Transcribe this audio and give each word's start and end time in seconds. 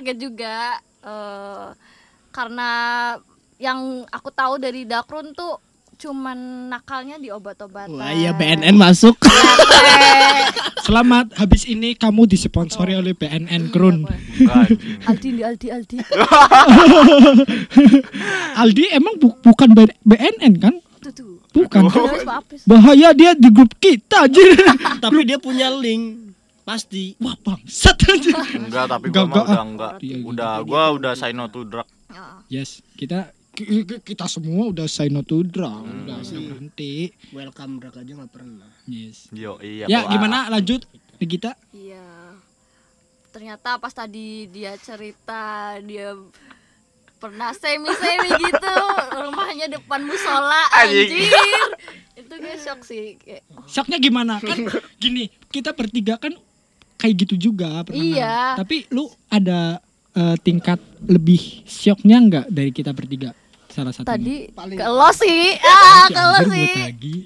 kaget 0.00 0.16
juga 0.16 0.80
eh, 1.04 1.66
karena 2.32 2.70
yang 3.60 4.08
aku 4.08 4.32
tahu 4.32 4.56
dari 4.56 4.88
Dakrun 4.88 5.36
tuh 5.36 5.60
cuman 6.00 6.72
nakalnya 6.72 7.20
di 7.20 7.28
obat-obatan. 7.28 7.92
Wah 7.92 8.08
iya 8.08 8.32
BNN 8.32 8.72
masuk. 8.72 9.20
Selamat 10.80 11.28
habis 11.36 11.68
ini 11.68 11.92
kamu 11.92 12.24
disponsori 12.24 12.96
oleh 12.96 13.12
BNN 13.12 13.68
Krun. 13.68 14.08
Aldi 15.04 15.44
Aldi 15.44 15.68
Aldi 15.68 15.68
Aldi. 15.68 15.96
Aldi 18.56 18.84
emang 18.96 19.20
bu- 19.20 19.36
bukan 19.44 19.76
BNN 20.00 20.52
kan? 20.56 20.74
Tuh 21.04 21.12
tuh. 21.12 21.36
Bukan. 21.52 21.92
Bahaya 22.64 23.12
dia 23.12 23.36
di 23.36 23.52
grup 23.52 23.76
kita 23.76 24.24
anjir. 24.24 24.56
Tapi 25.04 25.28
dia 25.28 25.36
punya 25.36 25.68
link. 25.68 26.32
Pasti. 26.70 27.18
Wah 27.18 27.34
bangsat 27.34 27.98
anjir. 28.06 28.34
Enggak, 28.62 28.86
tapi 28.86 29.10
Enggak, 29.10 29.26
gua 29.26 29.34
mah 29.34 29.34
enggak, 29.34 29.46
udah 29.50 29.58
ah. 29.58 29.66
enggak. 29.66 29.92
Iya, 29.98 30.14
iya. 30.14 30.26
Udah 30.30 30.52
gua 30.62 30.82
udah 30.94 31.12
say 31.18 31.34
no 31.34 31.50
to 31.50 31.66
drug. 31.66 31.88
Ya. 32.06 32.26
Yes, 32.46 32.78
kita 32.94 33.34
ki- 33.58 33.82
ki- 33.82 34.02
kita 34.06 34.30
semua 34.30 34.70
udah 34.70 34.86
say 34.86 35.10
no 35.10 35.26
to 35.26 35.42
drug, 35.42 35.82
Hmm. 35.82 36.06
udah 36.06 36.22
berhenti. 36.22 37.10
Welcome 37.34 37.82
drag 37.82 37.98
aja 37.98 38.12
nggak 38.14 38.30
pernah. 38.30 38.70
Yes. 38.86 39.26
Yo, 39.34 39.58
iya. 39.58 39.90
Ya, 39.90 40.06
gimana 40.06 40.46
lanjut 40.46 40.86
kita? 41.18 41.58
Iya. 41.74 42.38
Ternyata 43.30 43.78
pas 43.78 43.90
tadi 43.90 44.46
dia 44.46 44.74
cerita 44.78 45.74
dia 45.82 46.14
pernah 47.20 47.52
semi-semi 47.52 48.30
gitu 48.32 48.74
rumahnya 49.12 49.68
depan 49.68 50.06
musola 50.06 50.70
anjir. 50.72 51.28
Itu 52.16 52.32
gue 52.38 52.56
shock 52.56 52.80
sih 52.82 53.20
kayak 53.20 53.42
oh, 53.52 53.66
Shocknya 53.68 53.98
gimana? 54.00 54.40
Kan 54.40 54.70
gini, 54.96 55.28
kita 55.52 55.76
bertiga 55.76 56.16
kan 56.16 56.32
kayak 57.00 57.14
gitu 57.18 57.34
juga 57.40 57.80
pernah. 57.80 57.96
Iya. 57.98 58.36
Tapi 58.54 58.84
lu 58.90 59.08
ada 59.26 59.80
eh, 60.10 60.36
tingkat 60.38 60.76
lebih 61.02 61.40
shocknya 61.64 62.16
nggak 62.20 62.46
dari 62.46 62.70
kita 62.70 62.92
bertiga? 62.92 63.32
Salah 63.66 63.90
satu. 63.90 64.04
tadi 64.04 64.50
ke 64.52 64.84
lo 64.84 65.10
sih. 65.10 65.54
Ah, 65.64 66.06
ke 66.06 66.20
lo 66.20 66.38
sih. 66.48 66.74
lagi. 66.76 67.16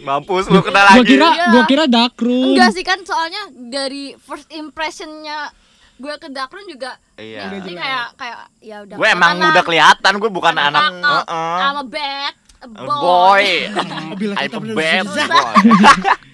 Mampus 0.00 0.48
lu 0.48 0.58
kena 0.58 0.80
Gua 0.82 0.90
lagi. 0.96 1.06
kira 1.06 1.28
Iya. 1.28 1.46
gua 1.50 1.62
kira 1.64 1.84
Dakrun. 1.84 2.52
Enggak 2.52 2.72
sih 2.72 2.82
kan 2.82 2.98
soalnya 3.00 3.42
dari 3.52 4.16
first 4.18 4.48
impressionnya 4.50 5.52
gue 5.94 6.14
ke 6.16 6.32
Dakrun 6.32 6.64
juga 6.64 6.96
Iya. 7.14 7.52
jadi 7.52 7.76
kayak 7.76 8.06
kayak 8.16 8.40
ya 8.58 8.76
udah 8.80 8.96
Gue 8.96 9.08
emang 9.12 9.36
kelihatan 9.36 9.52
udah 9.52 9.62
kelihatan 9.62 10.12
gue 10.16 10.30
bukan 10.32 10.54
Kakak, 10.54 10.68
anak 10.72 10.82
Heeh. 10.88 11.58
I'm 11.60 11.76
a 11.76 11.84
bad 11.84 12.34
a 12.56 12.66
A 12.66 12.80
boy. 12.80 12.96
boy. 12.96 13.46
Bila 14.20 14.32
I'm 14.32 14.42
kita 14.42 14.56
a 14.56 14.60
bad 14.72 15.04
boy. 15.04 15.20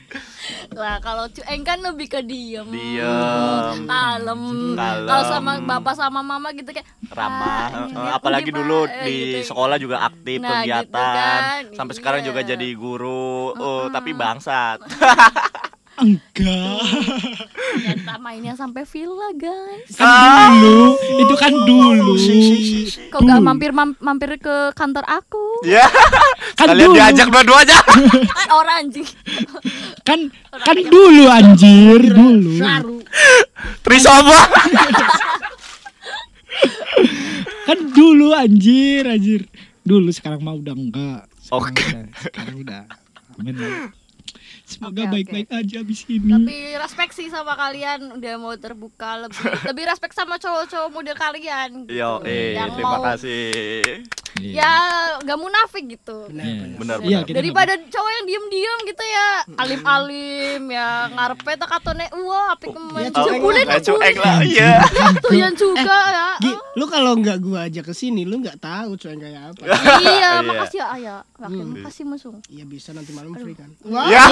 Lah 0.73 0.99
kalau 0.99 1.27
Cueng 1.29 1.63
kan 1.63 1.79
lebih 1.81 2.07
ke 2.09 2.21
diem. 2.21 2.67
Diem. 2.67 3.85
Kalem. 3.85 4.43
Kalem. 4.75 5.07
Kalau 5.07 5.25
sama 5.25 5.53
bapak 5.59 5.95
sama 5.95 6.21
mama 6.21 6.53
gitu 6.53 6.69
kayak 6.69 6.87
ramah 7.09 7.89
"Ah, 7.93 8.11
apalagi 8.15 8.49
gimana?" 8.49 8.59
dulu 8.61 8.79
Eh, 8.87 9.03
di 9.03 9.15
gitu. 9.39 9.49
sekolah 9.49 9.77
juga 9.77 9.97
aktif 10.03 10.39
Nah, 10.39 10.63
gitu 10.63 10.63
kegiatan 10.65 11.15
kan. 11.17 11.63
sampai 11.73 11.95
sekarang 11.95 12.21
juga 12.23 12.41
Iya. 12.41 12.49
jadi 12.53 12.69
guru 12.73 13.27
oh 13.53 13.89
tapi 13.89 14.13
bangsat 14.13 14.79
Enggak. 15.97 16.81
Ternyata 17.73 18.13
mainnya 18.19 18.53
sampai 18.53 18.85
villa 18.85 19.33
guys. 19.33 19.93
Kan 19.93 20.13
dulu, 20.55 20.93
itu 21.19 21.35
kan 21.35 21.53
dulu. 21.55 22.13
Kok 23.09 23.21
gak 23.23 23.41
mampir 23.41 23.71
mam- 23.71 23.97
mampir 23.99 24.37
ke 24.37 24.73
kantor 24.73 25.05
aku? 25.05 25.65
ya 25.65 25.89
Kan 26.59 26.69
kalian 26.71 26.89
dulu. 26.89 26.97
diajak 26.97 27.29
dua-duanya 27.29 27.79
Eh, 28.41 28.49
orang 28.51 28.77
anjing. 28.83 29.09
Kan 30.03 30.29
kan 30.55 30.77
dulu 30.79 31.25
anjir, 31.27 32.01
dulu. 32.07 32.53
Saru. 32.57 32.97
Trisoma 33.81 34.41
Kan 37.65 37.79
dulu 37.91 38.31
anjir, 38.33 39.05
anjir. 39.05 39.41
Dulu 39.81 40.11
sekarang 40.11 40.41
mah 40.41 40.55
udah 40.55 40.73
enggak. 40.73 41.21
Oke. 41.49 41.83
udah, 41.85 42.05
Sekarang 42.21 42.57
udah. 42.59 42.83
Amin 43.35 43.55
lah. 43.55 43.91
Semoga 44.67 45.07
baik-baik 45.07 45.47
aja 45.49 45.79
abis 45.79 46.03
ini. 46.07 46.27
Tapi 46.27 46.57
respect 46.77 47.15
sih 47.15 47.31
sama 47.31 47.55
kalian 47.55 48.13
udah 48.13 48.35
mau 48.35 48.51
terbuka 48.53 49.15
lebih 49.17 49.39
lebih 49.65 49.85
respect 49.87 50.11
sama 50.13 50.37
cowok-cowok 50.37 50.91
model 50.91 51.15
kalian. 51.15 51.87
gitu. 51.87 51.95
yo 51.95 52.19
eh 52.21 52.53
Yang 52.53 52.71
terima 52.75 52.91
mau- 52.93 53.07
kasih 53.07 53.47
Ya 54.39 54.73
gak 55.19 55.37
munafik 55.37 55.85
gitu. 55.89 56.29
Iya. 56.29 56.77
benar. 56.77 56.97
Iya, 56.99 57.19
benar. 57.19 57.25
kita 57.25 57.37
Daripada 57.37 57.73
cowok 57.83 58.11
yang 58.13 58.25
diem-diem 58.27 58.79
gitu 58.85 59.05
ya. 59.05 59.29
Alim-alim 59.57 60.63
ya 60.67 60.89
Ngarepe 61.09 61.53
tak 61.55 61.69
katone 61.71 62.07
Wah 62.17 62.53
api 62.53 62.67
kemen. 62.69 63.01
Ya, 63.03 63.11
nggak 63.65 63.83
cuek 63.83 64.17
lah. 64.17 64.39
iya. 64.43 64.81
Tuh 65.19 65.33
yang 65.33 65.53
juga 65.53 65.99
ya. 66.07 66.29
Gi, 66.39 66.53
lu 66.75 66.85
kalau 66.87 67.13
nggak 67.15 67.39
gua 67.39 67.65
ajak 67.67 67.85
ke 67.85 67.95
sini, 67.95 68.23
lu 68.23 68.39
nggak 68.39 68.59
tahu 68.59 68.95
cuy 68.95 69.15
kayak 69.15 69.53
apa. 69.53 69.63
Iya 69.99 70.13
Iya. 70.17 70.31
makasih 70.43 70.79
ya 70.79 70.87
ayah 70.93 71.19
Makin 71.37 71.67
makasih 71.75 72.05
musung 72.05 72.37
Iya 72.47 72.65
bisa 72.65 72.91
nanti 72.91 73.13
malam 73.13 73.33
free 73.35 73.53
kan. 73.53 73.69
ya 73.85 74.25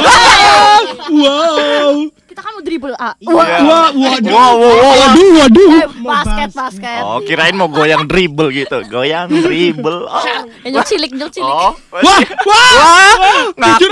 Wow. 1.06 2.08
Kita 2.24 2.40
kan 2.40 2.50
mau 2.52 2.62
dribble 2.62 2.96
A 2.96 3.12
Iya. 3.16 3.28
Wah, 3.28 3.46
waduh. 3.90 4.30
wow 4.30 4.52
wow 4.54 4.74
wow 4.74 4.94
Waduh, 5.04 5.28
waduh. 5.38 5.70
Eh, 5.74 5.88
Basket. 6.00 6.50
basket. 6.50 7.02
Oh 7.02 7.20
kirain 7.20 7.54
mau 7.54 7.68
goyang 7.68 8.04
dribble 8.04 8.50
gitu. 8.50 8.78
Goyang 8.86 9.28
dribble 9.30 9.93
oh 10.04 10.22
Nyok 10.66 10.84
cilik 10.86 11.10
nyok 11.14 11.30
cilik 11.30 11.54
oh 11.54 11.72
Wah, 11.94 12.20
wah. 12.44 12.70
wah 12.78 13.44
ngaku 13.54 13.86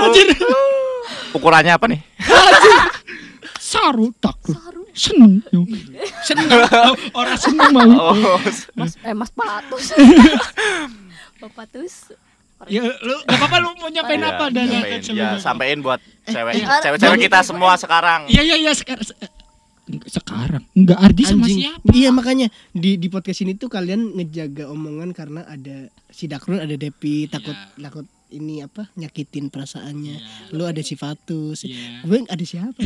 ukurannya 1.33 1.73
apa 1.73 1.85
nih 1.89 1.99
Saru 3.63 4.13
takut. 4.21 4.53
Seneng. 4.93 5.41
yo. 5.49 5.65
Seneng. 6.21 6.45
Orang 7.17 7.33
seneng 7.41 7.73
mau 7.73 7.81
itu. 7.81 7.97
oh 7.97 8.37
Mas 8.77 8.93
eh 9.01 9.15
mas 9.17 9.33
Patus 9.33 9.97
Bapak 11.41 11.65
Patus 11.65 12.13
Ya, 12.71 12.79
lu 12.79 13.19
gak 13.27 13.35
apa-apa 13.43 13.57
lu 13.59 13.75
mau 13.75 13.91
nyampein 13.91 14.23
Iya, 14.23 14.39
apa 14.39 14.45
dan 14.47 14.71
sampein, 14.71 15.19
ya 15.19 15.27
sampein 15.35 15.77
buat 15.83 15.99
cewek 16.23 16.63
iya. 16.63 16.79
cewek-cewek 16.79 17.27
kita 17.27 17.43
semua 17.43 17.75
sekarang 17.75 18.23
Iya, 18.31 18.39
iya, 18.39 18.55
iya 18.55 18.71
sekarang. 18.71 19.03
Sekarang. 20.05 20.63
Enggak 20.71 20.95
Ardi 20.97 21.23
sama 21.23 21.43
Anjing. 21.43 21.59
siapa? 21.59 21.87
Iya 21.91 22.09
makanya 22.09 22.47
di 22.71 22.95
di 22.95 23.07
podcast 23.07 23.43
ini 23.43 23.53
tuh 23.53 23.67
kalian 23.67 24.15
ngejaga 24.15 24.67
omongan 24.67 25.11
karena 25.11 25.43
ada 25.43 25.85
si 26.07 26.25
Dakrun 26.25 26.57
ada 26.57 26.73
Depi 26.73 27.27
takut 27.27 27.51
takut 27.75 28.07
ini 28.29 28.63
apa 28.63 28.87
nyakitin 28.95 29.51
perasaannya. 29.51 30.15
Lu 30.51 30.63
ada 30.63 30.79
si 30.79 30.95
Fatus. 30.95 31.67
Iya. 31.67 32.01
Gue 32.01 32.23
ada 32.23 32.41
siapa? 32.41 32.79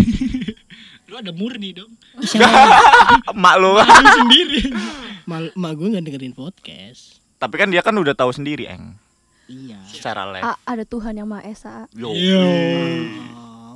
Lu 1.08 1.16
ada 1.16 1.32
murni 1.32 1.72
dong. 1.72 1.94
emak 3.32 3.56
lu 3.56 3.78
Lu 3.78 4.10
sendiri. 4.18 4.60
Mak 5.56 5.72
gue 5.74 5.88
nggak 5.92 6.04
dengerin 6.04 6.32
podcast. 6.32 7.20
tapi 7.38 7.56
kan 7.56 7.70
dia 7.70 7.80
kan 7.80 7.94
udah 7.94 8.16
tahu 8.16 8.34
sendiri 8.34 8.66
eng 8.66 8.98
Iya. 9.46 9.78
secara 9.86 10.26
live 10.28 10.42
A, 10.42 10.58
ada 10.66 10.84
Tuhan 10.84 11.16
yang 11.16 11.30
Maha 11.30 11.46
Esa 11.46 11.86
Yo. 11.94 12.12
Iya. 12.12 12.44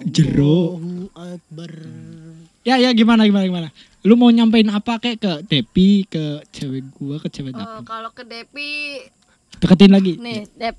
Jero. 0.04 0.82
Akbar. 1.14 1.72
Ya, 2.62 2.78
ya 2.78 2.94
gimana 2.94 3.26
gimana 3.26 3.46
gimana. 3.46 3.70
Lu 4.02 4.14
mau 4.14 4.30
nyampein 4.30 4.70
apa 4.70 4.98
kayak 4.98 5.18
ke 5.18 5.34
Depi, 5.46 6.06
ke 6.06 6.42
cewek 6.50 6.86
gua, 6.94 7.18
ke 7.18 7.30
cewek 7.30 7.54
Eh, 7.54 7.58
Dapi? 7.58 7.86
Kalau 7.86 8.10
ke 8.10 8.24
Depi 8.24 8.70
Deketin 9.58 9.92
lagi. 9.92 10.18
Nih 10.18 10.46
Dep 10.54 10.78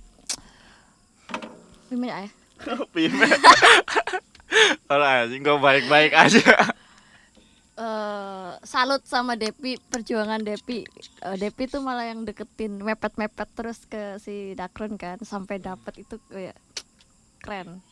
Mimin 1.89 2.09
ya 2.09 2.27
Pime. 2.95 3.27
Kalau 4.87 5.07
anjing 5.13 5.43
gue 5.43 5.59
baik-baik 5.59 6.13
aja. 6.15 6.45
eh 7.73 8.51
salut 8.63 9.03
sama 9.03 9.35
Depi 9.35 9.81
perjuangan 9.81 10.39
Depi 10.39 10.87
Eh, 11.23 11.37
Depi 11.37 11.67
tuh 11.67 11.81
malah 11.81 12.07
yang 12.07 12.23
deketin 12.23 12.79
mepet-mepet 12.79 13.49
terus 13.55 13.83
ke 13.87 14.19
si 14.19 14.55
Dakrun 14.55 14.95
kan 14.95 15.19
sampai 15.23 15.59
dapat 15.59 15.99
itu 15.99 16.19
kayak 16.29 16.55
keren 17.43 17.83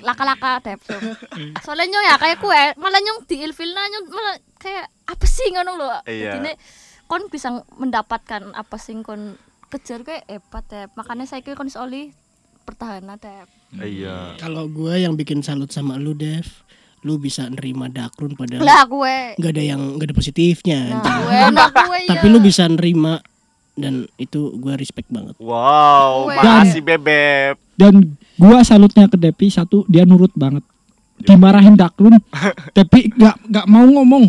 laka-laka 0.00 0.60
Dep 0.60 0.80
tuh. 0.80 1.00
soalnya 1.64 1.88
nyong 1.90 2.04
ya 2.04 2.16
kayak 2.16 2.38
kue 2.38 2.62
malah 2.76 3.00
nyong 3.00 3.24
di 3.24 3.40
ilfilna 3.40 3.82
nyong 3.88 4.04
malah 4.08 4.34
kayak 4.56 4.86
apa 5.04 5.24
sih 5.24 5.48
ngono 5.50 5.72
lo 5.74 5.88
Iya. 6.04 6.36
Jadinya 6.36 6.52
kon 7.04 7.28
bisa 7.28 7.48
mendapatkan 7.74 8.52
apa 8.52 8.76
sih 8.76 8.96
kon 9.00 9.36
kejar 9.68 10.00
kayak 10.02 10.24
hebat 10.26 10.64
Dep 10.66 10.90
makanya 10.94 11.24
saya 11.24 11.40
kira 11.40 11.54
kon 11.54 11.72
oli 11.74 12.12
pertahanan 12.62 13.16
Dep 13.16 13.48
Iya. 13.74 14.38
Kalau 14.38 14.70
gue 14.70 14.94
yang 14.96 15.18
bikin 15.18 15.42
salut 15.42 15.66
sama 15.68 15.98
lu 15.98 16.14
Dev, 16.14 16.46
lu 17.02 17.18
bisa 17.18 17.50
nerima 17.50 17.90
Dakrun 17.90 18.38
padahal 18.38 18.62
lah 18.62 18.86
gue 18.86 19.16
nggak 19.34 19.50
ada 19.50 19.64
yang 19.66 19.98
nggak 19.98 20.08
ada 20.08 20.16
positifnya. 20.16 20.80
nah 20.94 21.18
gue 21.18 21.38
nah 21.50 21.68
gue 21.68 21.98
ya 22.06 22.08
Tapi 22.14 22.26
lu 22.28 22.38
bisa 22.38 22.64
nerima 22.64 23.18
dan 23.74 24.06
itu 24.16 24.54
gue 24.54 24.78
respect 24.78 25.10
banget. 25.10 25.34
Wow, 25.36 26.30
Weh. 26.30 26.38
makasih 26.38 26.80
bebek. 26.80 27.58
Dan 27.74 28.14
gua 28.34 28.60
salutnya 28.60 29.06
ke 29.06 29.14
Depi 29.14 29.48
satu 29.48 29.84
dia 29.84 30.02
nurut 30.02 30.30
banget. 30.32 30.62
Dimarahin 31.16 31.74
Dakrun, 31.74 32.18
Depi 32.76 33.10
gak 33.12 33.38
gak 33.44 33.66
mau 33.66 33.84
ngomong. 33.84 34.28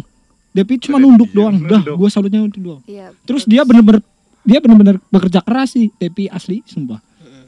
Depi 0.52 0.80
cuma 0.80 0.96
Depi 0.96 1.04
nunduk 1.04 1.30
doang. 1.31 1.57
Dah, 1.60 1.81
nunduk. 1.81 1.96
gua 1.96 2.10
salutnya 2.10 2.40
itu 2.42 2.60
doang. 2.60 2.81
Iya, 2.86 3.12
Terus 3.24 3.44
dia 3.44 3.62
bener-bener 3.62 4.00
dia 4.42 4.60
bener-bener 4.60 5.02
bekerja 5.07 5.42
keras 5.42 5.74
sih 5.74 5.90
Depi 5.94 6.28
asli 6.28 6.62
sumpah. 6.63 7.02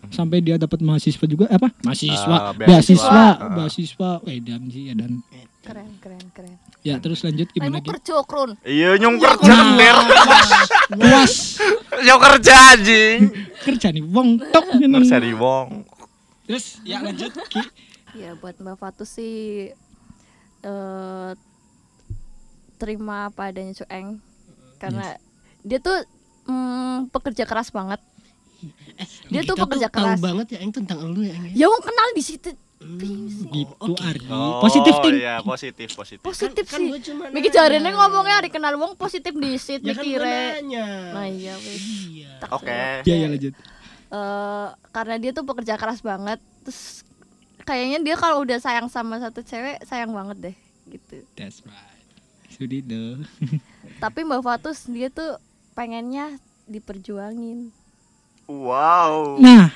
Sampai 0.07 0.39
dia 0.39 0.55
dapat 0.55 0.79
mahasiswa 0.79 1.25
juga 1.25 1.45
eh, 1.45 1.53
apa? 1.53 1.67
Mahasiswa, 1.81 2.37
Ah, 2.41 2.55
beasiswa. 2.55 3.25
beasiswa, 3.51 4.09
Ah. 4.17 4.29
Eh 4.31 4.39
dan 4.39 4.61
sih 4.67 4.87
ya 4.87 4.95
dan 4.95 5.19
keren 5.59 5.91
keren 5.99 6.23
keren 6.31 6.55
Ya 6.79 6.95
terus 6.95 7.19
lanjut 7.21 7.51
gimana 7.51 7.77
Kamu 7.77 7.83
Ki? 7.83 7.89
kerja 7.91 8.15
krun 8.23 8.55
Iya 8.63 8.95
nyung 8.95 9.19
kerja 9.19 9.55
nder. 9.75 9.97
Puas 10.89 11.59
Nyung 11.99 12.21
kerja 12.23 12.55
anjing. 12.71 13.19
kerja 13.59 13.87
nih 13.91 13.99
wong 14.01 14.39
tok. 14.47 14.63
Kerja 14.71 15.17
di 15.19 15.35
wong. 15.35 15.83
Terus 16.47 16.79
ya 16.81 16.97
lanjut 16.99 17.31
Ki. 17.47 17.61
ya 18.21 18.33
buat 18.33 18.55
mbak 18.57 18.79
Fatu 18.79 19.03
sih 19.03 19.69
eh 20.57 21.31
terima 22.77 23.27
apa 23.27 23.49
adanya 23.49 23.73
cueng 23.75 24.21
karena 24.77 25.17
dia 25.61 25.77
tuh 25.77 25.97
mm, 26.45 27.09
pekerja 27.09 27.43
keras 27.43 27.69
banget 27.69 27.97
dia 29.27 29.41
tuh 29.43 29.53
pekerja 29.53 29.85
tahu 29.85 30.01
keras 30.01 30.17
banget 30.17 30.57
ya 30.57 30.59
Eng 30.61 30.73
tentang 30.73 31.03
lu 31.03 31.21
ya 31.21 31.33
Eng 31.33 31.53
ya. 31.53 31.67
ya 31.67 31.77
kenal 31.77 32.09
di 32.13 32.23
situ 32.23 32.49
Gitu 32.77 33.73
Ardi. 33.97 34.29
Oh, 34.29 34.61
Positif 34.61 34.93
ting. 35.01 35.17
Iya, 35.17 35.41
positif, 35.41 35.97
positif. 35.97 36.21
positif 36.21 36.65
kan 36.69 36.77
sih 36.77 36.87
gua 36.87 37.01
cuma 37.01 37.23
Miki 37.33 37.49
jarene 37.49 37.89
ngomongnya 37.89 38.37
hari 38.37 38.53
kenal 38.53 38.77
wong 38.77 38.93
positif 38.93 39.33
di 39.33 39.57
sit 39.57 39.81
Ya 39.81 39.97
kan 39.97 40.05
mikire 40.05 40.61
nanya. 40.61 40.87
nah 41.09 41.25
iya 41.25 41.57
wis 41.57 41.81
Iya. 42.05 42.37
Oke. 42.53 42.69
suruh. 42.69 43.01
Ya 43.03 43.15
ya 43.17 43.27
lanjut. 43.27 43.53
Eh, 44.07 44.67
karena 44.95 45.15
dia 45.19 45.35
tuh 45.35 45.43
pekerja 45.43 45.75
keras 45.75 45.99
banget 45.99 46.39
terus 46.63 47.03
kayaknya 47.67 47.99
dia 47.99 48.15
kalau 48.15 48.39
udah 48.47 48.55
sayang 48.55 48.87
sama 48.87 49.19
satu 49.19 49.43
cewek 49.43 49.83
sayang 49.83 50.15
banget 50.15 50.37
deh 50.51 50.55
gitu 50.87 51.27
That's 51.35 51.59
right. 51.67 52.07
Sudido. 52.47 53.19
tapi 54.03 54.23
mbak 54.23 54.39
Fatus 54.39 54.87
dia 54.87 55.11
tuh 55.11 55.35
pengennya 55.75 56.39
diperjuangin 56.65 57.75
Wow. 58.47 59.43
Nah, 59.43 59.67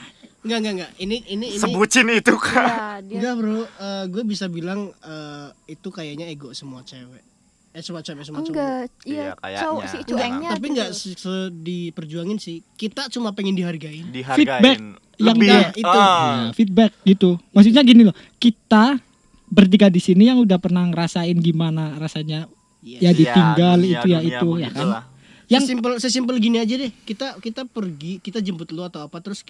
Enggak 0.42 0.58
enggak 0.64 0.74
enggak. 0.74 0.92
Ini 0.96 1.18
ini 1.28 1.48
ini 1.54 1.60
Sebutin 1.60 2.08
itu 2.10 2.34
kan. 2.34 2.66
ya 2.66 2.88
dia 3.04 3.18
Enggak 3.20 3.34
bro, 3.38 3.62
Eh, 3.62 4.04
gue 4.10 4.24
bisa 4.24 4.48
bilang 4.48 4.90
eh, 5.04 5.48
itu 5.70 5.92
kayaknya 5.92 6.32
ego 6.32 6.56
semua 6.56 6.82
cewek. 6.82 7.22
Eh 7.72 7.80
semua 7.80 8.00
cewek 8.00 8.22
semua 8.22 8.40
cowok. 8.40 8.52
enggak 8.52 8.88
Iya, 9.02 9.16
iya 9.16 9.32
kayaknya. 9.34 9.62
cowok 9.62 9.82
si 9.82 9.96
Enggak, 9.96 10.08
cuengnya 10.10 10.50
Tapi 10.50 10.60
gitu. 10.60 10.72
enggak 10.72 10.90
se- 10.92 11.16
se- 11.16 11.52
diperjuangin 11.54 12.38
sih. 12.38 12.58
Kita 12.74 13.02
cuma 13.08 13.32
pengen 13.32 13.56
dihargain. 13.56 14.06
Feedback 14.06 14.60
Dihargain. 14.60 15.00
yang 15.18 15.28
Lebih. 15.32 15.48
enggak, 15.48 15.70
itu. 15.74 15.88
Ah. 15.88 16.04
ya, 16.04 16.52
feedback 16.52 16.92
gitu. 17.04 17.30
Maksudnya 17.50 17.82
gini 17.82 18.02
loh, 18.04 18.16
kita 18.38 19.00
bertiga 19.48 19.88
di 19.88 20.00
sini 20.00 20.24
yang 20.26 20.40
udah 20.40 20.58
pernah 20.58 20.84
ngerasain 20.86 21.36
gimana 21.38 21.96
rasanya 21.96 22.48
ya 22.82 23.00
Iya. 23.02 23.12
ditinggal 23.14 23.78
Iya, 23.78 23.88
itu 23.94 24.08
ya 24.10 24.20
dunia 24.20 24.20
itu 24.30 24.48
ya 24.58 24.68
kan. 24.68 24.72
begitulah. 24.74 25.04
Yang 25.46 25.62
Sesimpel 25.62 25.92
sesimpel 25.98 26.36
gini 26.40 26.58
aja 26.58 26.74
deh. 26.74 26.92
Kita 26.98 27.28
kita 27.38 27.62
pergi, 27.66 28.18
kita 28.18 28.40
jemput 28.40 28.68
lu 28.70 28.82
atau 28.82 29.04
apa 29.04 29.20
terus 29.20 29.44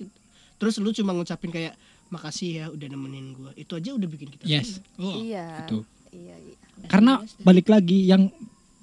terus 0.55 0.77
lu 0.77 0.89
cuma 0.91 1.09
ngucapin 1.11 1.49
kayak 1.49 1.73
makasih 2.07 2.49
ya 2.51 2.65
udah 2.67 2.87
nemenin 2.87 3.33
gua. 3.33 3.49
Itu 3.55 3.73
aja 3.73 3.93
udah 3.93 4.05
bikin 4.05 4.29
kita 4.29 4.43
yes. 4.43 4.77
seneng. 4.77 4.97
Oh, 4.99 5.13
iya 5.15 5.61
itu. 5.63 5.81
Iya 6.11 6.35
iya 6.37 6.55
Karena 6.85 7.17
balik 7.39 7.67
lagi 7.67 8.05
yang 8.05 8.27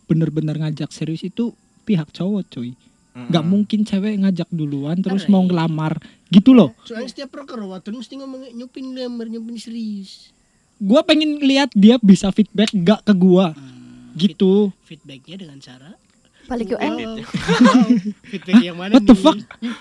bener-bener 0.04 0.56
ngajak 0.56 0.88
serius 0.88 1.20
itu 1.22 1.52
pihak 1.82 2.08
cowok 2.10 2.44
cuy. 2.48 2.72
nggak 3.18 3.42
Mm-mm. 3.42 3.50
mungkin 3.50 3.80
cewek 3.82 4.14
ngajak 4.16 4.46
duluan 4.48 4.94
terus 4.96 5.26
Karena 5.26 5.32
mau 5.34 5.42
iya. 5.42 5.48
ngelamar 5.50 5.92
gitu 6.28 6.54
loh. 6.54 6.70
Soalnya 6.80 7.10
setiap 7.10 7.34
perkerwatan 7.34 7.90
mesti 7.92 8.14
ngomong 8.14 8.54
nyupin 8.54 8.94
lembar, 8.94 9.26
nyupin 9.26 9.58
serius. 9.58 10.30
Gua 10.78 11.02
pengen 11.02 11.42
lihat 11.42 11.74
dia 11.74 11.98
bisa 11.98 12.30
feedback 12.30 12.70
gak 12.72 13.02
ke 13.02 13.12
gua 13.12 13.50
gitu. 14.14 14.70
Feedbacknya 14.82 15.34
dengan 15.36 15.58
cara 15.58 15.98
balik 16.46 16.72
eh 16.72 16.78
Wow. 16.78 17.18
Wow. 17.18 17.88
Feedback 18.30 18.56
yang 18.62 18.76
mana 18.78 18.94
What 18.94 19.04
the 19.04 19.12
nih? 19.12 19.20
fuck? 19.20 19.36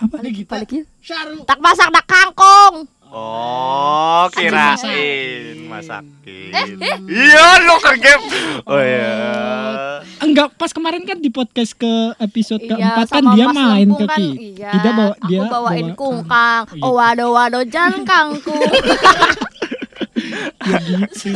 balik 0.09 0.35
balik 0.43 0.69
tak 1.45 1.59
masak 1.61 1.87
dak 1.89 2.03
kangkung 2.03 2.89
Oh, 3.07 4.27
kirain 4.33 5.46
masakin. 5.79 6.49
masakin. 6.49 6.99
Iya, 7.05 7.45
lo 7.63 7.75
ke 7.77 7.93
game. 7.97 8.25
Oh 8.63 8.77
iya. 8.77 9.13
Enggak, 10.17 10.53
pas 10.53 10.69
kemarin 10.69 11.03
kan 11.03 11.17
di 11.17 11.29
podcast 11.29 11.73
ke 11.73 11.87
episode 12.17 12.59
Iya, 12.59 12.73
keempat 12.73 13.07
kan 13.07 13.23
dia 13.31 13.45
main 13.47 13.87
ke 13.89 14.05
kan, 14.05 14.21
iya. 14.21 14.69
Tidak 14.73 14.91
bawa 14.91 15.13
dia 15.23 15.39
Aku 15.39 15.51
bawain 15.51 15.87
bawa- 15.87 15.97
kungkang. 15.97 16.61
Iya. 16.71 16.83
Oh 16.83 16.93
waduh 16.93 17.29
waduh 17.31 17.63
jangan 17.63 18.01
kangkung. 18.03 18.57
Ya 20.57 20.79
gitu. 20.81 21.29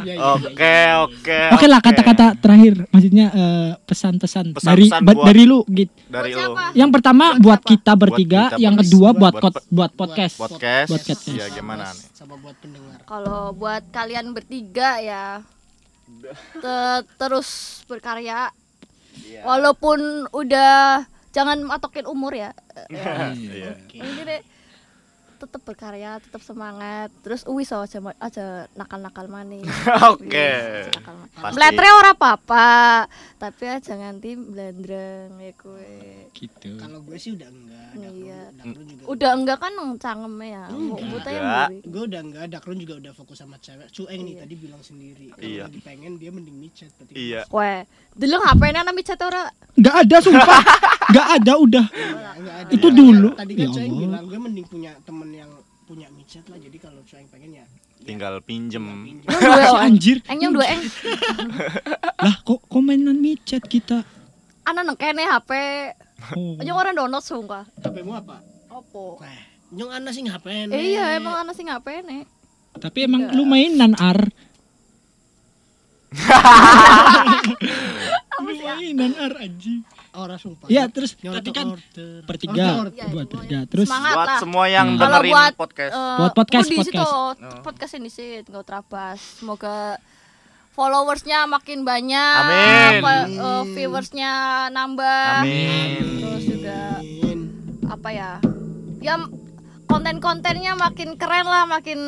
Ya, 0.00 0.04
ya, 0.04 0.14
ya, 0.16 0.32
Oke, 0.32 0.64
ya. 0.64 1.04
oke. 1.04 1.38
Oke 1.54 1.66
lah 1.66 1.78
oke. 1.78 1.86
kata-kata 1.86 2.26
terakhir, 2.34 2.74
maksudnya 2.88 3.26
eh, 3.30 3.70
pesan-pesan 3.84 4.44
dari 4.56 4.86
ba- 4.88 5.00
buat- 5.02 5.26
dari 5.26 5.42
lu 5.44 5.60
gitu. 5.66 5.92
dari 6.06 6.32
Buat 6.32 6.40
siapa? 6.40 6.62
Yang 6.72 6.90
pertama 6.92 7.24
Buat 7.32 7.42
buat, 7.42 7.60
kita 7.62 7.92
bertiga, 7.94 8.42
kita 8.48 8.58
yang 8.58 8.74
kedua 8.76 9.08
buat 9.12 9.32
Buat- 9.32 9.34
buat, 9.34 9.54
buat- 9.54 9.68
buat 9.68 9.90
podcast. 9.94 10.34
Podcast. 10.36 10.88
Buat 10.88 11.00
podcast. 11.00 11.20
Iya, 11.28 11.44
gimana 11.52 11.84
nih? 11.86 12.04
Sama 12.12 12.34
buat 12.36 12.56
pendengar. 12.58 12.98
Kalau 13.04 13.42
buat 13.52 13.82
kalian 13.90 14.26
bertiga 14.32 14.90
ya 14.98 15.24
te- 16.54 17.04
terus 17.16 17.48
berkarya. 17.84 18.50
Iya. 19.20 19.42
Walaupun 19.42 20.30
udah 20.30 21.04
jangan 21.30 21.60
matokin 21.60 22.06
umur 22.06 22.32
ya. 22.32 22.50
Iya. 23.36 23.76
Ini 23.86 24.20
deh 24.22 24.40
tetap 25.40 25.64
berkarya, 25.64 26.20
tetap 26.20 26.44
semangat. 26.44 27.08
Terus 27.24 27.48
uwis 27.48 27.72
aja 27.72 27.98
aja 28.20 28.68
nakal-nakal 28.76 29.26
maning. 29.32 29.64
Oke. 30.12 30.48
Wis, 30.84 30.92
nakal. 30.92 31.19
Pasti. 31.40 31.56
Meletre 31.56 31.88
ora 31.90 32.10
apa-apa, 32.12 32.68
tapi 33.36 33.64
aja 33.64 33.92
nganti 33.94 34.30
blendreng 34.36 35.32
ya 35.34 35.52
kue. 35.56 36.28
Gitu. 36.30 36.76
Kalau 36.76 37.00
gue 37.00 37.16
sih 37.16 37.32
udah 37.32 37.48
enggak. 37.48 37.88
Dakrun, 37.90 38.20
Iya. 38.20 38.40
Dakrun 38.54 38.84
juga. 38.86 39.02
Udah 39.08 39.30
enggak 39.32 39.58
kan 39.58 39.72
cangkem 39.96 40.34
ya. 40.42 40.64
Enggak. 40.68 41.06
Buta 41.08 41.28
yang. 41.30 41.46
Gue 41.82 42.02
udah 42.04 42.20
enggak. 42.20 42.44
Dakrun 42.46 42.78
juga 42.78 42.94
udah 42.96 43.12
fokus 43.12 43.38
sama 43.38 43.56
cewek. 43.56 43.88
Cueng 43.90 44.20
nih 44.20 44.34
Iya. 44.36 44.40
tadi 44.44 44.54
bilang 44.54 44.82
sendiri. 44.82 45.26
Kalau 45.30 45.42
Iya. 45.42 45.64
lagi 45.66 45.80
pengen 45.80 46.12
dia 46.16 46.30
mending 46.30 46.56
micet. 46.56 46.92
berarti 46.94 47.12
Iya. 47.16 47.40
Kue, 47.48 47.74
dulu 48.14 48.36
HP-nya 48.38 48.80
nami 48.84 49.00
chat 49.00 49.20
ora? 49.20 49.48
Enggak 49.74 49.94
ada 50.04 50.16
sumpah. 50.20 50.60
Enggak 51.10 51.28
ada 51.34 51.52
udah. 51.56 51.86
Enggak, 51.90 52.32
ada. 52.36 52.70
Itu 52.70 52.88
dulu. 52.92 53.28
Tadi 53.34 53.52
kan 53.56 53.60
Ya 53.60 53.68
Cueng 53.72 53.92
bilang 53.96 54.24
gue 54.28 54.38
mending 54.38 54.66
punya 54.68 54.92
temen 55.02 55.30
yang 55.32 55.50
punya 55.90 56.06
micet 56.14 56.46
lah. 56.46 56.54
Jadi 56.54 56.78
kalau 56.78 57.02
Cueng 57.02 57.26
pengen 57.26 57.50
ya. 57.50 57.66
ya 57.66 58.06
Tinggal 58.06 58.38
pinjem. 58.46 58.78
pinjam. 59.02 59.26
Yang 59.42 59.66
dua, 59.66 59.80
anjir. 59.82 60.16
Eng 60.30 60.38
yang 60.38 60.54
dua 60.54 60.66
eng. 60.70 60.82
Lah 62.30 62.34
kok 62.46 62.62
komenan 62.70 63.18
micet 63.18 63.66
kita. 63.66 64.06
Ana 64.62 64.86
neng 64.86 64.94
kene 64.94 65.26
HP. 65.26 65.50
Oh. 66.38 66.54
Yang 66.62 66.76
orang 66.78 66.94
download 66.94 67.26
sumpah. 67.26 67.66
HP-mu 67.82 68.14
apa? 68.14 68.38
Opo? 68.70 69.18
Nah, 69.18 69.34
nyong 69.74 69.90
ana 69.90 70.14
sing 70.14 70.30
HP 70.30 70.70
Eh, 70.70 70.94
iya 70.94 71.18
emang 71.18 71.34
ana 71.34 71.50
sing 71.50 71.66
HP 71.66 72.06
nih. 72.06 72.22
Tapi 72.78 72.98
emang 73.10 73.34
lu 73.34 73.42
mainan 73.42 73.98
ar. 73.98 74.30
lu 78.42 78.54
mainan 78.56 79.12
ar 79.16 79.32
anjing. 79.38 79.80
Sumpah. 80.10 80.66
Iya, 80.66 80.90
terus 80.90 81.14
tadi 81.14 81.50
kan 81.54 81.78
order. 81.78 82.26
Order, 82.26 82.90
Iya, 82.98 83.06
buat 83.14 83.26
bertiga. 83.30 83.58
Terus 83.70 83.86
semangat 83.86 84.14
Buat 84.14 84.26
lah. 84.26 84.38
semua 84.42 84.64
yang 84.66 84.86
Hmm. 84.90 85.00
Dengerin 85.00 85.32
buat, 85.32 85.52
podcast. 85.54 85.92
Eh, 85.94 86.16
Buat 86.18 86.32
podcast, 86.34 86.66
kudu 86.66 86.74
di 86.74 86.84
situ, 86.84 86.98
podcast. 86.98 87.62
podcast 87.62 87.92
ini 87.94 88.08
sih 88.10 88.28
nggak 88.42 88.64
terabas. 88.66 89.18
Semoga 89.38 90.02
followersnya 90.70 91.46
makin 91.46 91.82
banyak, 91.82 92.34
Amin. 92.42 93.00
apa, 93.00 93.14
eh, 93.28 93.62
viewersnya 93.70 94.32
nambah, 94.70 95.42
Amin. 95.42 96.02
terus 96.18 96.44
juga 96.46 96.78
apa 97.86 98.08
ya, 98.10 98.30
ya 98.98 99.14
konten-kontennya 99.84 100.74
makin 100.74 101.18
keren 101.18 101.46
lah, 101.46 101.66
makin 101.66 101.98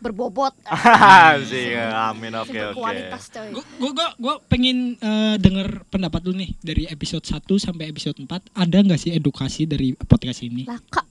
berbobot, 0.00 0.56
Sih, 1.50 1.76
amin. 1.76 2.32
Oke, 2.40 2.56
oke. 2.56 2.72
berkualitas 2.72 3.28
coy. 3.28 3.52
gua 3.52 3.64
gua 3.76 3.90
gua, 3.92 4.08
gua 4.16 4.34
pengen 4.48 4.96
eh, 4.96 5.36
denger 5.36 5.84
pendapat 5.92 6.24
lu 6.24 6.32
nih 6.34 6.56
dari 6.64 6.88
episode 6.88 7.22
1 7.22 7.36
sampai 7.60 7.92
episode 7.92 8.16
4 8.16 8.26
ada 8.56 8.76
nggak 8.80 9.00
sih 9.00 9.12
edukasi 9.12 9.68
dari 9.68 9.92
podcast 9.92 10.40
ini? 10.40 10.64
Lah 10.64 10.80
kak, 10.88 11.06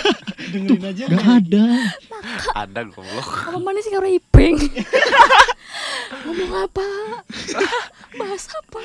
Dengerin 0.52 0.82
aja. 0.88 1.04
Gak 1.04 1.20
nggak? 1.20 1.40
ada. 1.44 1.64
Ada 2.56 2.80
goblok. 2.88 3.28
apa 3.52 3.58
mana 3.60 3.78
sih 3.84 3.92
karo 3.92 4.08
iping? 4.08 4.56
Ngomong 6.24 6.52
apa? 6.64 6.86
Bahas 8.16 8.44
apa? 8.50 8.80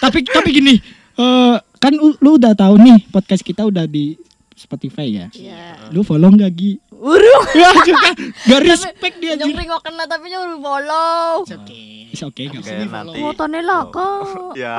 tapi 0.00 0.24
tapi 0.26 0.48
gini, 0.50 0.74
eh, 1.20 1.56
kan 1.60 1.92
lu, 1.92 2.16
lu 2.24 2.40
udah 2.40 2.56
tahu 2.56 2.80
nih 2.80 3.04
podcast 3.12 3.44
kita 3.44 3.68
udah 3.68 3.84
di 3.84 4.16
Spotify 4.54 5.06
ya. 5.10 5.26
Iya. 5.34 5.90
Lu 5.90 6.06
follow 6.06 6.30
gak 6.32 6.52
Gi? 6.54 6.78
Urung. 7.04 7.44
Ya 7.52 7.68
juga 7.78 8.08
gak 8.48 8.60
respect 8.64 9.16
dia 9.18 9.36
Yang 9.36 9.44
anjir. 9.44 9.56
ring 9.58 9.70
kena 9.76 10.04
tapi 10.06 10.24
nyuruh 10.26 10.56
follow. 10.58 11.44
It's 11.44 11.52
okay. 11.52 11.92
Is 12.08 12.22
oke 12.22 12.40
gak 12.40 12.56
Oke, 12.56 12.70
apa-apa. 12.70 12.98
nanti. 13.04 13.18
Fotonya 13.20 13.60
lah 13.60 13.82
kak. 13.86 14.22
Ya. 14.62 14.76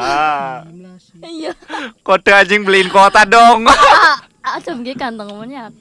Gimana 0.63 0.91
sih? 0.97 1.19
Iya. 1.21 1.51
Kode 2.01 2.31
anjing 2.31 2.61
beliin 2.63 2.89
kuota 2.89 3.21
dong. 3.23 3.69
Ah, 4.45 4.61
jam 4.61 4.77
gini 4.79 4.93
kantong. 4.93 5.25
Oh 5.25 5.41
ya, 5.41 5.73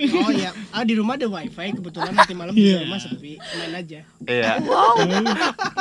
ah 0.72 0.80
di 0.80 0.96
rumah 0.96 1.20
ada 1.20 1.28
wifi 1.28 1.76
kebetulan 1.76 2.16
nanti 2.16 2.32
malam 2.32 2.56
Iya. 2.56 2.80
di 2.80 2.88
rumah 2.88 2.96
sepi, 2.96 3.36
main 3.36 3.76
aja, 3.76 4.00
Iya. 4.24 4.52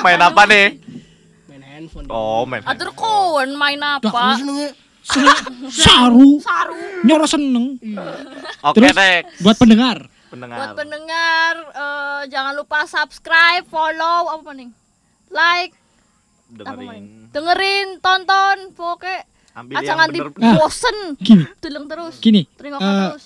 Main 0.03 0.20
apa 0.20 0.43
nih? 0.43 0.84
main 1.48 1.63
handphone. 1.63 2.12
Oh, 2.12 2.43
main. 2.43 2.60
Atur 2.62 2.91
kon 2.91 3.55
main 3.55 3.79
apa? 3.79 4.36
ya? 4.36 4.75
Saru, 5.65 6.39
Saru. 6.39 6.75
nyoro 7.03 7.24
seneng. 7.24 7.79
Oke, 8.62 8.75
Terus? 8.75 8.91
next. 8.93 9.39
Buat 9.39 9.55
pendengar, 9.55 9.98
pendengar. 10.44 10.58
Buat 10.60 10.72
pendengar 10.76 11.54
eh, 11.72 12.22
jangan 12.28 12.54
lupa 12.54 12.80
subscribe, 12.86 13.64
follow 13.66 14.20
apa 14.30 14.50
nih? 14.52 14.70
Like, 15.30 15.74
dengerin. 16.50 17.06
Dengerin, 17.30 17.88
tonton, 17.98 18.58
pokoknya 18.72 19.26
Ambil 19.54 19.76
aja 19.76 19.86
yang 19.86 19.98
nganti 20.00 20.20
bener-bener. 20.20 20.54
bosen. 20.56 20.98
Gini, 21.20 21.44
Tulung 21.58 21.86
terus. 21.88 22.16
gini. 22.20 22.42
Eh, 22.44 22.70
terus. 22.70 23.26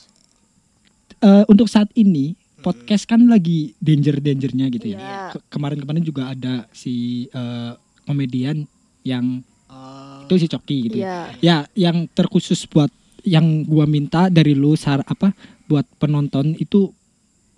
eh, 1.20 1.44
untuk 1.46 1.68
saat 1.68 1.90
ini 1.94 2.36
podcast 2.58 3.04
kan 3.06 3.24
lagi 3.24 3.74
danger-dangernya 3.78 4.66
gitu 4.70 4.88
ya. 4.90 4.98
Iya. 4.98 5.20
Ke- 5.34 5.46
Kemarin-kemarin 5.50 6.04
juga 6.04 6.30
ada 6.30 6.68
si 6.72 6.96
eh, 7.28 7.72
komedian 8.04 8.64
yang 9.02 9.44
Oh, 9.68 10.24
itu 10.24 10.40
si 10.40 10.48
Coki 10.48 10.78
gitu. 10.82 10.96
Iya. 10.98 11.36
Ya, 11.38 11.58
yang 11.76 12.08
terkhusus 12.10 12.64
buat 12.66 12.88
yang 13.22 13.44
gua 13.64 13.84
minta 13.84 14.28
dari 14.28 14.56
lu 14.56 14.72
sar 14.74 15.04
apa 15.04 15.36
buat 15.68 15.84
penonton 15.98 16.56
itu 16.56 16.96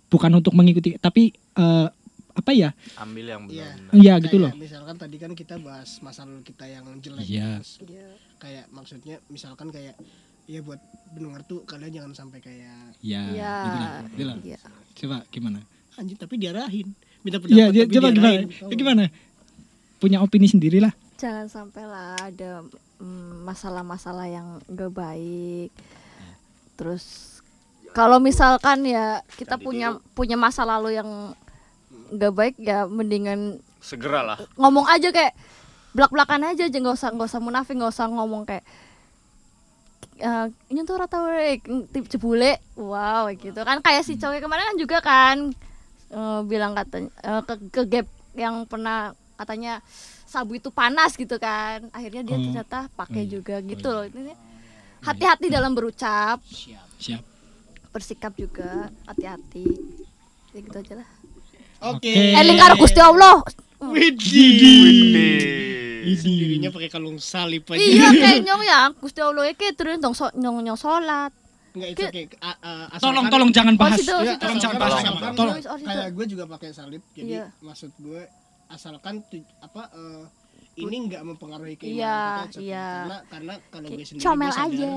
bukan 0.10 0.32
untuk 0.34 0.51
mengikuti 0.51 0.98
tapi 0.98 1.30
eh, 1.56 1.88
apa 2.32 2.51
ya? 2.51 2.72
Ambil 2.96 3.25
yang 3.28 3.44
Iya. 3.46 3.68
benar. 3.75 3.92
Iya 3.94 4.13
gitu 4.22 4.36
kayak 4.36 4.44
loh. 4.46 4.51
Misalkan 4.56 4.96
tadi 4.96 5.16
kan 5.16 5.32
kita 5.34 5.56
bahas 5.58 6.00
masa 6.00 6.24
lalu 6.24 6.42
kita 6.42 6.66
yang 6.66 6.86
jelek. 6.98 7.25
Iya. 7.25 7.60
Terus 7.60 7.72
Kayak 8.39 8.66
maksudnya 8.70 9.20
misalkan 9.28 9.68
kayak 9.68 10.00
ya 10.46 10.60
buat 10.60 10.80
pendengar 11.10 11.44
tuh 11.44 11.62
kalian 11.63 11.92
jangan 11.94 12.13
sampai 12.16 12.39
kayak 12.39 12.96
Ya, 13.00 13.22
Iya. 13.28 13.54
gitu 13.60 13.78
lah. 13.78 13.92
Gitu 14.08 14.24
lah. 14.25 14.38
Iya. 14.42 14.60
Coba 14.96 15.18
gimana? 15.30 15.60
anjing 15.94 16.16
tapi 16.16 16.39
diarahin. 16.39 16.88
Minta 17.20 17.38
pendapat 17.38 17.51
Iya, 17.51 17.66
dia 17.70 17.84
tapi 17.84 17.94
coba 17.94 18.08
gimana? 18.08 18.16
diarahin. 18.16 18.48
Ya, 18.63 18.75
gimana? 18.78 19.04
Punya 20.00 20.18
opini 20.24 20.48
sendiri 20.48 20.80
lah. 20.80 20.96
Jangan 21.20 21.51
sampai 21.51 21.84
lah 21.84 22.16
ada 22.16 22.63
mm, 22.98 23.44
masalah-masalah 23.44 24.25
yang 24.25 24.48
gak 24.66 24.96
baik. 24.96 25.75
Terus 26.74 27.04
kalau 27.93 28.17
misalkan 28.22 28.86
ya 28.86 29.22
kita 29.36 29.58
Tadi 29.58 29.65
punya 29.65 29.98
punya 30.13 30.38
masa 30.38 30.63
lalu 30.63 30.98
yang 30.98 31.10
gak 32.13 32.34
baik 32.34 32.55
ya 32.58 32.86
mendingan 32.89 33.62
Segeralah. 33.79 34.38
ngomong 34.60 34.86
aja 34.91 35.10
kayak 35.10 35.34
belak-belakan 35.96 36.53
aja 36.53 36.69
aja 36.69 36.77
nggak 36.77 36.96
usah 37.00 37.10
nggak 37.15 37.29
usah 37.31 37.41
munafik 37.41 37.74
nggak 37.74 37.93
usah 37.96 38.05
ngomong 38.12 38.46
kayak 38.46 38.62
eh 40.19 40.46
nyentuh 40.69 41.00
rata 41.00 41.24
wek 41.24 41.63
tip 41.96 42.05
jebule 42.12 42.60
wow 42.75 43.25
gitu 43.31 43.58
kan 43.63 43.79
kayak 43.79 44.03
si 44.03 44.19
cowok 44.19 44.43
kemarin 44.43 44.75
kan 44.75 44.77
juga 44.77 44.98
kan 45.00 45.36
eh, 46.12 46.39
bilang 46.43 46.75
katanya 46.75 47.10
eh, 47.24 47.41
ke, 47.48 47.53
ke 47.72 47.81
gap 47.88 48.08
yang 48.36 48.67
pernah 48.67 49.15
katanya 49.39 49.79
sabu 50.27 50.60
itu 50.60 50.69
panas 50.69 51.15
gitu 51.15 51.39
kan 51.39 51.88
akhirnya 51.96 52.22
dia 52.22 52.36
Oh. 52.36 52.43
ternyata 52.43 52.79
pakai 52.93 53.25
iya. 53.25 53.31
juga 53.39 53.55
gitu 53.63 53.88
loh 53.89 54.05
ini 54.05 54.36
hati-hati 55.01 55.48
dalam 55.48 55.72
berucap 55.74 56.43
Siap. 56.46 56.86
Siap. 57.00 57.24
Bersikap 57.89 58.31
juga 58.34 58.89
hati-hati 59.03 59.65
ya 60.50 60.60
gitu 60.60 60.75
aja 60.75 60.93
lah 60.98 61.08
Oke. 61.81 62.05
Oke. 62.05 62.13
eling 62.36 62.58
karo 62.58 62.74
Gusti 62.75 63.00
Allah 63.00 63.39
Widih. 63.79 65.31
Sendirinya 66.12 66.69
pakai 66.69 66.89
kalung 66.89 67.17
salib 67.17 67.63
aja. 67.65 67.77
iya 67.77 68.10
kayak 68.19 68.41
nyong 68.41 68.62
ya 68.62 68.79
Gusti 68.93 69.19
Allah 69.19 69.46
iki 69.46 69.72
terus 69.72 69.98
dong 69.98 70.12
so, 70.12 70.27
nyong 70.34 70.62
nyong 70.62 70.75
salat 70.75 71.31
Enggak 71.69 71.89
itu 71.91 72.03
kayak 72.03 72.29
a- 72.39 72.58
a- 72.58 72.88
asalkan- 72.89 73.00
Tolong 73.00 73.25
tolong 73.29 73.50
jangan 73.53 73.72
Oh, 73.72 73.79
bahas. 73.79 73.96
situ, 73.96 74.12
Iya, 74.12 74.27
situ. 74.27 74.41
Tolong 74.41 74.60
jangan 74.60 74.75
bahas. 74.75 74.91
Tolong. 74.98 75.36
Tolong. 75.38 75.55
Oh, 75.62 75.77
kayak 75.79 76.10
gue 76.12 76.25
juga 76.27 76.43
pakai 76.48 76.69
salib 76.72 77.03
jadi 77.13 77.29
Iya. 77.29 77.46
maksud 77.60 77.91
gue 77.96 78.22
asalkan 78.67 79.24
tu- 79.24 79.48
apa 79.60 79.88
eh, 79.91 80.24
ini 80.77 80.96
nggak 81.05 81.22
mempengaruhi 81.24 81.75
keimanan 81.75 81.96
Iya, 81.96 82.19
kita, 82.48 82.60
iya. 82.60 82.88
karena 82.98 83.17
karena 83.29 83.53
kalau 83.69 83.88
gue 83.88 84.01
sendiri 84.01 84.19
comel 84.19 84.41
gue 84.41 84.51
sadar 84.51 84.67
aja 84.67 84.91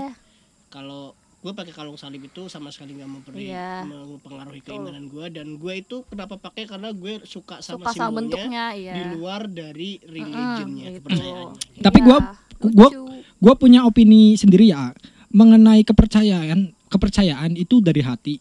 kalau 0.69 1.15
gue 1.43 1.53
pakai 1.53 1.75
kalung 1.75 1.99
salib 1.99 2.23
itu 2.23 2.47
sama 2.47 2.71
sekali 2.71 2.95
nggak 2.95 3.11
mempengaruhi, 3.11 3.51
Iya. 3.51 3.83
mempengaruhi 3.83 4.63
keimanan 4.63 5.11
gue 5.11 5.27
dan 5.29 5.59
gue 5.59 5.75
itu 5.75 6.07
kenapa 6.07 6.39
pakai 6.39 6.71
karena 6.71 6.95
gue 6.95 7.19
suka 7.25 7.59
sama 7.59 7.83
suka 7.83 7.91
sama 7.91 8.15
simbolnya 8.15 8.15
bentuknya 8.15 8.65
iya 8.73 8.93
di 8.95 9.03
luar 9.13 9.51
dari 9.51 9.99
religionnya 10.01 10.87
gitu. 10.89 10.99
kepercayaannya 11.03 11.83
Tapi 11.83 11.99
gua- 12.01 12.39
gua- 12.63 12.93
lucu. 12.95 13.03
Gue 13.43 13.55
punya 13.59 13.83
opini 13.83 14.39
sendiri 14.39 14.71
ya 14.71 14.95
mengenai 15.29 15.83
kepercayaan. 15.83 16.71
Kepercayaan 16.87 17.57
itu 17.57 17.83
dari 17.83 17.99
hati. 17.99 18.39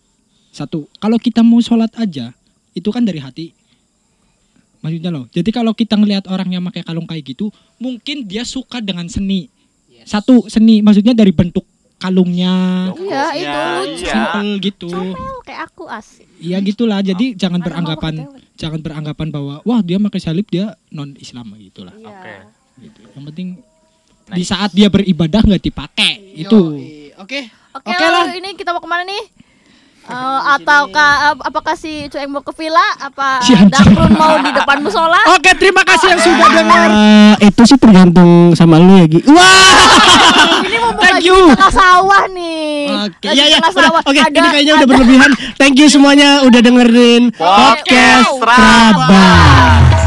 Satu, 0.52 0.86
kalau 1.00 1.18
kita 1.18 1.42
mau 1.42 1.58
sholat 1.58 1.90
aja, 1.96 2.36
itu 2.72 2.90
kan 2.92 3.02
dari 3.02 3.18
hati. 3.18 3.50
Maksudnya 4.82 5.10
loh. 5.10 5.26
Jadi 5.30 5.50
kalau 5.50 5.72
kita 5.72 5.96
ngelihat 5.96 6.28
orang 6.28 6.52
yang 6.52 6.62
pakai 6.64 6.84
kalung 6.84 7.06
kayak 7.06 7.34
gitu, 7.34 7.50
mungkin 7.78 8.28
dia 8.28 8.44
suka 8.44 8.78
dengan 8.78 9.08
seni. 9.08 9.48
Yes. 9.88 10.12
Satu 10.12 10.46
seni, 10.46 10.84
maksudnya 10.84 11.14
dari 11.14 11.32
bentuk 11.32 11.64
kalungnya, 12.02 12.56
Iya, 12.92 13.24
itu 13.32 13.46
Iya, 13.46 13.62
lucu. 13.78 13.94
iya. 14.02 14.12
simple 14.12 14.50
gitu. 14.60 14.90
comel 14.90 15.36
kayak 15.42 15.62
aku 15.70 15.84
asik 15.86 16.26
Iya 16.36 16.58
gitulah. 16.60 17.00
Jadi 17.00 17.26
jangan 17.34 17.56
Mana 17.56 17.62
mau 17.62 17.68
beranggapan 17.70 18.14
jangan 18.56 18.80
beranggapan 18.82 19.28
bahwa 19.30 19.54
wah 19.62 19.80
dia 19.80 20.02
pakai 20.02 20.18
salib 20.20 20.46
dia 20.46 20.74
non 20.90 21.14
Islam 21.16 21.54
gitulah. 21.56 21.94
Iya. 21.94 22.10
Oke. 22.10 22.34
Gitu. 22.82 23.00
Yang 23.08 23.24
penting 23.30 23.50
Nice. 24.24 24.34
di 24.34 24.44
saat 24.44 24.70
dia 24.72 24.88
beribadah 24.88 25.42
nggak 25.42 25.62
dipakai 25.62 26.14
itu. 26.36 26.60
oke 27.16 27.40
Oke 27.72 27.88
Oke 27.88 28.04
lah. 28.04 28.26
lah. 28.26 28.34
ini 28.34 28.52
kita 28.52 28.72
mau 28.72 28.80
ke 28.80 28.90
mana 28.90 29.06
nih? 29.06 29.24
Eh, 30.02 30.40
ataukah 30.52 31.12
ap- 31.32 31.46
apakah 31.46 31.78
si 31.78 32.10
Cueng 32.10 32.26
mau 32.28 32.42
ke 32.42 32.50
villa? 32.54 32.82
Apa 33.00 33.38
Si 33.40 33.54
mau 34.12 34.34
di 34.42 34.50
depan 34.50 34.82
musola? 34.82 35.22
Oke, 35.38 35.54
terima 35.56 35.86
kasih 35.86 36.08
yang 36.10 36.20
sudah 36.20 36.50
dengar. 36.52 36.88
Eh, 36.90 37.48
itu 37.48 37.62
sih 37.64 37.78
tergantung 37.78 38.52
sama 38.52 38.76
lu 38.76 38.98
ya 38.98 39.06
Gi 39.06 39.22
wah 39.24 40.60
Ini 40.62 40.78
mau 40.80 40.92
Thank 40.98 41.22
you. 41.22 41.38
di 41.38 41.54
tengah 41.54 41.70
sawah 41.72 42.24
nih. 42.28 42.74
Oke, 43.08 43.28
Lagi 43.30 43.40
ya 43.40 43.46
ya. 43.54 43.70
sawah. 43.70 44.02
Oke, 44.02 44.20
Ada- 44.20 44.34
ini 44.34 44.48
kayaknya 44.50 44.74
udah 44.76 44.88
berlebihan. 44.90 45.32
Thank 45.56 45.78
you 45.78 45.88
semuanya 45.88 46.42
udah 46.44 46.60
dengerin 46.60 47.24
Podcast 47.32 48.26
podcast. 48.42 50.01